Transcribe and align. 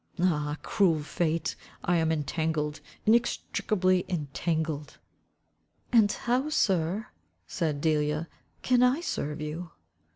Ah, 0.19 0.57
cruel 0.63 1.03
fate, 1.03 1.55
I 1.83 1.97
am 1.97 2.11
entangled, 2.11 2.81
inextricably 3.05 4.03
entangled." 4.09 4.97
"And 5.91 6.11
how, 6.11 6.49
sir," 6.49 7.09
said 7.45 7.81
Delia, 7.81 8.27
"can 8.63 8.81
I 8.81 9.01
serve 9.01 9.39
you?" 9.41 9.69